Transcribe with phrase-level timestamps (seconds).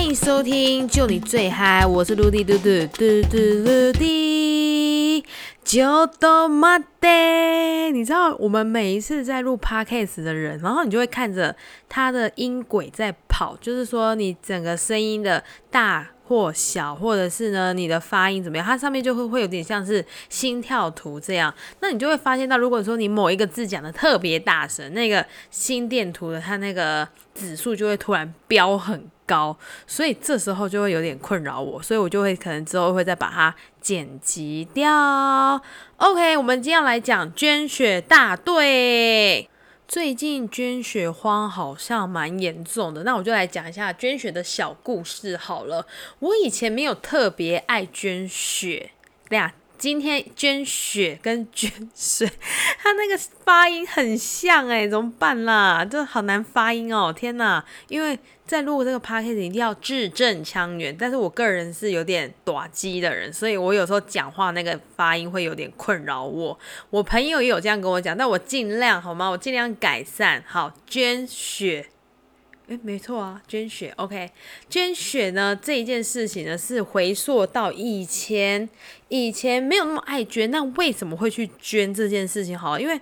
[0.00, 5.22] 欢迎收听就你最嗨，我是陆地嘟嘟嘟嘟陆地，
[5.62, 7.08] 就都嘛的。
[7.92, 11.54] 你知道我们每一次在录 podcast 的人，然后你就会看着
[11.88, 15.42] 他的音轨在跑，就是说你整个声音的
[15.72, 21.52] 大或小，或者是呢你的发音怎么样，它上面就会会有点像是心跳图这样。
[21.80, 35.60] 那你就会发现到，如果说你某一个字讲的特别大声，那个心电图的它那个指数就会突然飙很高，所以这时候就会有点困扰我，所以我就会可能之后会再把它剪辑掉。
[36.00, 39.50] OK，我们今天要来讲捐血大队。
[39.86, 45.86] 最近捐血荒好像蛮严重的，那我就来讲一下捐血的小故事好了。
[46.20, 48.92] 我以前没有特别爱捐血，
[49.28, 49.52] 对呀。
[49.76, 52.30] 今天捐血跟捐水，
[52.82, 55.84] 他那个发音很像哎，怎么办啦？
[55.84, 57.62] 这好难发音哦，天哪！
[57.88, 66.58] 因为在录这个 p a c k a g e 一定要字正腔圆，但是我个人是有点短机的人，所以我有时候讲话那个发音会有点困扰我。
[66.88, 69.28] 我朋友也有这样跟我讲，但我尽量好吗？
[69.28, 70.42] 我尽量改善。
[70.46, 71.86] 好，捐血。
[72.70, 74.30] 诶，没错啊，捐血，OK，
[74.68, 78.68] 捐血呢这一件事情呢是回溯到以前，
[79.08, 82.56] 以前没有那么爱捐，那为什么会去捐这件事情？
[82.56, 83.00] 好，因为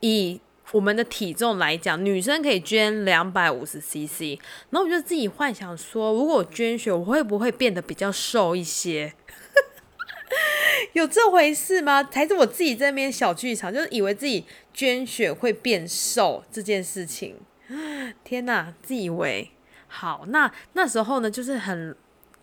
[0.00, 0.40] 以
[0.72, 4.36] 我们的体重来讲，女生可以捐两百五十 CC，
[4.70, 9.12] 然后我就自己幻想说，如果捐血，我会不会变得比较瘦一些？
[10.94, 12.02] 有这回事吗？
[12.12, 17.36] 还是我自己在那边小剧场，就是以为自己捐血会变瘦这件事情？
[18.22, 19.50] 天哪，自以为
[19.88, 20.24] 好。
[20.28, 21.96] 那那时候呢，就是很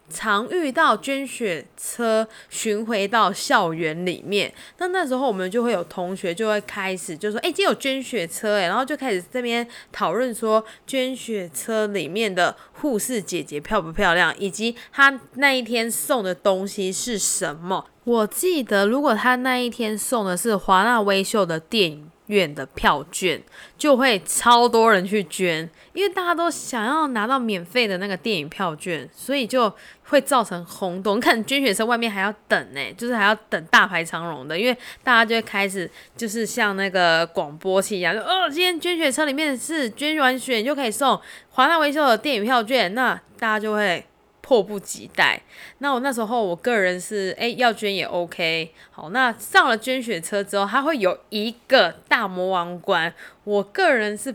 [0.10, 4.54] 常遇到捐血车巡回到校园里面。
[4.78, 17.86] 那那时候我们就会有同学就会开始就说：“哎，今天有捐血车哎。”然后就开始这边讨论说，捐血车里面的护士姐姐漂不漂亮，以及他那一天送的东西是什么。
[18.04, 22.11] 我记得，如果他那一天送的是华纳微秀的电影。
[22.32, 23.40] 院的票券
[23.78, 29.72] 就会超多人去捐，因为大家都想要拿到免费的那个电影票券，所以就
[30.06, 31.18] 会造成轰动。
[31.18, 41.20] 你 看捐血车外面还要等呢，就是还要等大排长龙的，因为大家就会开始就是像那个广播器一样，就哦，今天捐血车里面是捐完血就可以送
[41.50, 44.06] 华纳维修的电影票券，那大家就会。
[44.42, 45.42] 迫不及待。
[45.78, 48.74] 那我那时候，我个人是哎要捐也 OK。
[48.90, 53.14] 好，那上了捐血车之后，它会有一个大魔王关。
[53.44, 54.34] 我个人是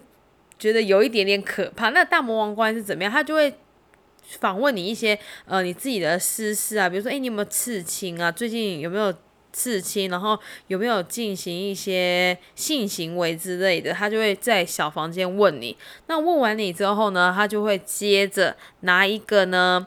[0.59, 1.91] 觉得有一点点可怕。
[1.91, 3.13] 那大魔王关是怎么样？
[3.13, 3.53] 他就会
[4.39, 8.33] 访问你一些呃你自己的私事啊，比如说哎你有没有刺青啊？
[8.33, 9.13] 最近有没有
[9.53, 10.11] 刺青？
[10.11, 13.93] 然后有没有进行一些性行为之类的？
[13.93, 15.77] 他就会在小房间问你。
[16.07, 19.87] 那问完你之后呢，他就会接着拿一个呢。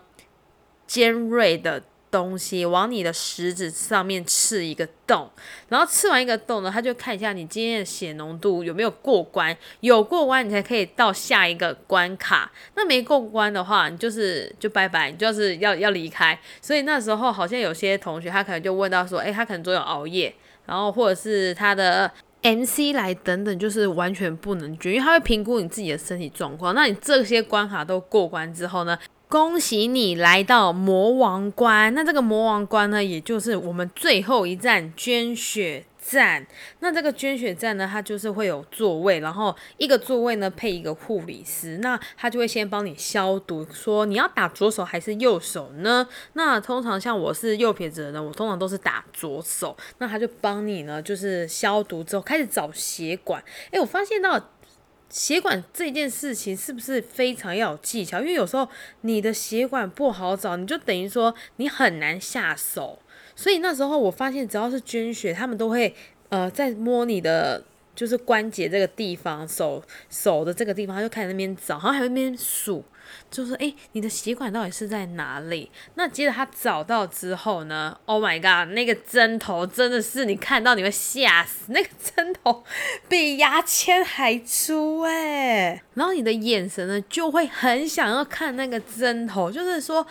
[0.89, 5.29] 尖锐的东西往你的食指上面刺一个洞，
[5.67, 12.51] 然后刺完一个洞呢，他就看一下你今天的血浓度有没有过关，有过关你才可以到下一个关卡。
[12.73, 16.39] 那没过关的话，你就是就拜拜，你就是要要离开。
[16.59, 20.33] 所以那时候好像有些同学他可能就问到说，诶，他可能昨有熬夜，
[20.65, 22.11] 然后或者是他的
[22.41, 26.73] MC 来等等，就是完全不能捐，因为他会评估你自己的身体状况。
[26.73, 28.97] 那你这些关卡都过关之后呢？
[29.29, 36.47] 恭喜你来到魔王关，那这个魔王关呢，也就是我们最后一站捐血站。
[36.79, 46.07] 那这个捐血站呢，它就是会有座位，然后一个座位呢配一个护理师，那他就会先帮你消毒，说你要打左手还是右手呢？
[46.33, 49.77] 那通常像我是右撇子的人，我通常都是打左手。
[49.99, 53.43] 那他就帮你呢，就是消毒之后开始找血管。
[53.69, 54.43] 诶，我发现到。
[55.09, 58.19] 血管这件事情是不是非常要有技巧？
[58.19, 58.67] 因为有时候
[59.01, 62.99] 你的血管不好找，你就等于说你很难下手。
[63.35, 65.95] 所以那时候我发现，只要是捐血，他们都会
[66.29, 67.63] 呃在摸你的
[67.99, 72.81] 就是关节这个地方，手手的这个地方，他就开始那边找，然后还那边数。
[73.29, 75.69] 就是哎，你的血管到底是在哪里？
[75.95, 82.63] 那接着他找到之后呢？Oh my god，那个针头真的是你看到你会吓死，那个针头
[83.09, 85.83] 比牙签还粗哎！
[85.95, 90.05] 然后你的眼神呢就会很想要看那个针头，就是说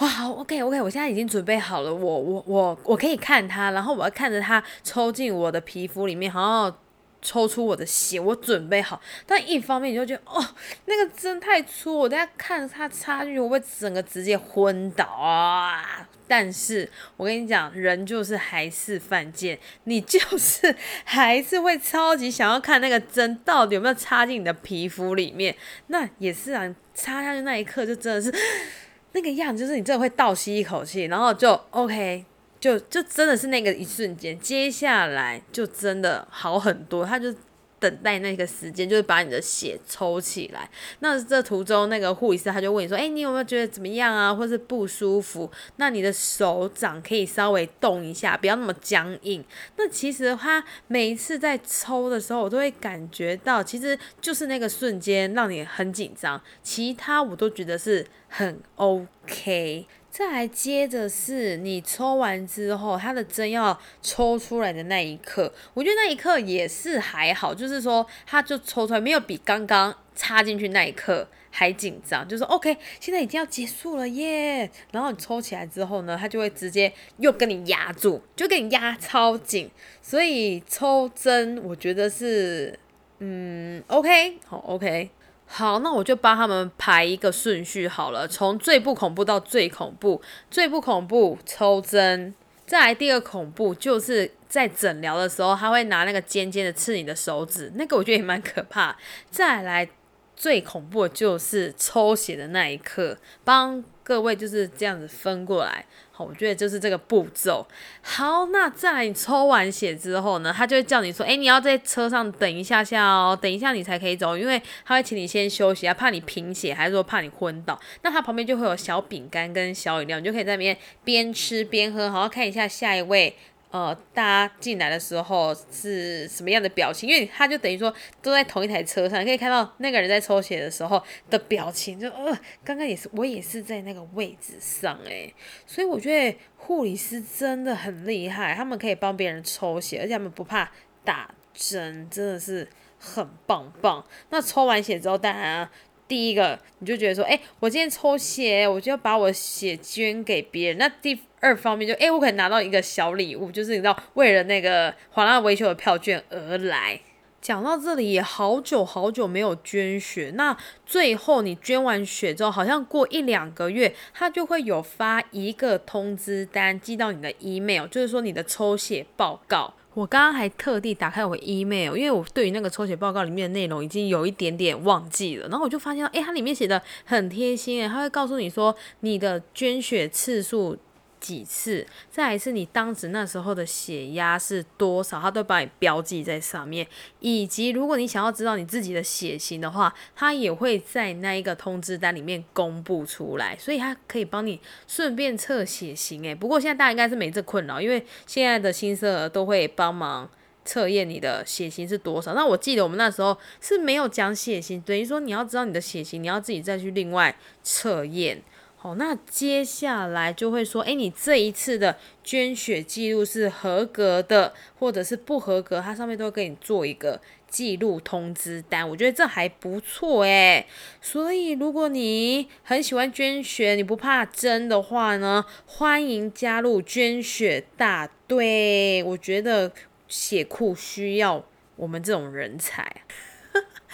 [0.00, 6.74] 哇，OK OK，我现在已经准备好了，我我我我可以看它，然后我要看着它抽进我的皮肤里面，然后。
[7.20, 9.00] 抽出我的血，我准备好。
[9.26, 10.54] 但一方面你就觉得，哦，
[10.86, 16.08] 那个针太粗，我等下看它插进去，我会整个直接昏倒啊！
[16.26, 20.74] 但是我跟你讲，人就是还是犯贱，你就是
[21.04, 25.54] 还是会超级想要看那个针到底有没有插进你的皮肤里面。
[25.86, 28.32] 那也是啊，插下去那一刻就真的是。
[29.12, 32.26] 那个样就是你真的会倒吸一口气，然后就 OK。
[32.60, 37.04] 就就真的是那个一瞬间，接下来就真的好很多。
[37.04, 37.32] 他就
[37.80, 40.68] 等待那个时间，就是把你的血抽起来。
[40.98, 45.48] 那这途中，那个护理师他就问你说：“哎，你有没有觉得怎么样啊，或是不舒服？
[45.76, 49.44] 那你的手掌可以稍微动一下，不要那么僵硬。”
[49.78, 59.86] 那其实他每一次在抽的时候，我都会感觉到，其实就是那个瞬间让你很紧张，其他我都觉得是很 OK。
[60.18, 74.68] 再来接着是你抽完之后，它的针要抽出来的那一刻，我觉得那一刻也是还好，就是说它就抽出来，没有比刚刚插进去那一刻还紧张，就是 OK，现在已经要结束了耶。
[74.90, 79.70] 然后你抽起来之后呢，它就会直接又跟你压住，就给你压超紧。
[80.02, 82.76] 所以抽针我觉得是
[83.20, 85.10] 嗯 OK，好 OK。
[85.50, 90.20] 好，那我就帮他们排一个顺序好了，从最不恐怖到最恐怖。
[90.50, 92.34] 最不恐怖抽针，
[92.66, 98.94] 再来第二恐怖就是在诊疗的时候，他会拿那个尖尖的刺你的手指，那个我觉得也蛮可怕。
[99.30, 99.88] 再来
[100.38, 105.84] 最恐怖的就是抽血的那一刻，帮各位就是这样子分过来。
[106.16, 107.64] 我觉得就是这个步骤。
[108.02, 117.80] 好，那在你抽完血之后呢，他就会叫你说：“哎，你要在车上等一下下哦，等一下你才可以走，因为他会请你先休息啊，怕你贫血，还是说怕你昏倒。
[118.02, 123.36] 那他旁边就会有小饼干跟小饮料，你就可以在那边边吃边喝，好好看一下下一位。”
[123.70, 127.08] 呃，大家进来的时候是什么样的表情？
[127.08, 127.92] 因为他就等于说
[128.22, 135.34] 都在同一台车上，可以看到那个人在抽血的时候的表情，就呃，刚刚也是我也是在那个位置上诶，
[135.66, 140.70] 所以我觉得护理师真的很厉害，他们可以帮别人抽血，而且他们不怕
[141.04, 142.66] 打针，真的是
[142.98, 144.02] 很棒棒。
[144.30, 145.68] 那抽完血之后，当然
[146.08, 150.78] 第一个你就觉得说，哎，我今天抽血，我就要把我血捐给别人。
[150.78, 157.00] 那第二方面就，哎，我可能拿到一个小礼物，就是你知道，为了那个华纳维修的票券而来。
[157.40, 169.72] 讲到这里也好久好久没有捐血，那最后你捐完血之后，好像过一两个月，他就会有发一个通知单寄到你的 email，就是说你的抽血报告。
[169.94, 180.76] 我刚刚还特地打开我 email，因为我对于那个抽血报告里面的内容已经有一点点忘记了，然后我就发现，哎，它里面写的很贴心，哎，它会告诉你说你的捐血次数。
[181.20, 186.86] 几次，再一次你当时那时候的血压是多少，他都帮你标记在上面。
[187.20, 196.22] 以及如果你想要知道你自己的血型的话，他也会在那一个通知单里面公布出来，所以他可以帮你顺便测血型。
[196.24, 200.28] 诶，不过现在大家应该是没这困扰，因为现在的新生儿都会帮忙
[200.64, 202.34] 测验你的血型是多少。
[202.34, 208.42] 那我记得我们那时候是没有讲血型，等于说你要知道你的血型，你要自己再去另外测验。
[208.80, 218.88] 好，那接下来就会说，哎，你这一次的捐血记录是合格的，或者是不合格，它上面都会给你做一个记录通知单。
[218.88, 220.64] 我觉得这还不错诶。
[221.02, 229.02] 所以如果你很喜欢捐血，你不怕针的话呢，欢迎加入捐血大队。
[229.02, 229.72] 我觉得
[230.06, 231.44] 血库需要
[231.74, 233.02] 我们这种人才。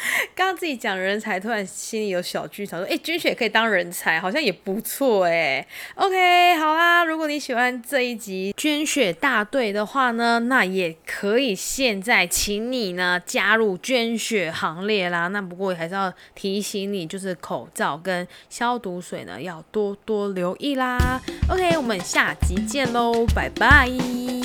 [0.35, 5.67] 刚刚自己讲人才，突然心里有小剧场，说：“哎，捐血可以当人才，好像也不错哎。”
[5.97, 15.29] OK，好啦，如果你喜欢这一集捐血大队的话呢，那也可以现在请你呢加入捐血行列啦。
[15.29, 21.21] 那不过还是要提醒你，就是口罩跟消毒水呢要多多留意啦。
[21.49, 24.44] OK，我们下集见喽，拜拜。